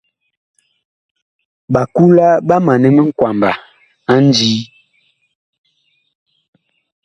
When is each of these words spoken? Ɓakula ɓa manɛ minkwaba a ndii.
Ɓakula 1.73 2.27
ɓa 2.47 2.55
manɛ 2.65 2.87
minkwaba 2.95 3.51
a 4.11 4.13
ndii. 4.25 4.59